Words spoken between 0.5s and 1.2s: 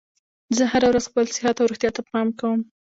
زه هره ورځ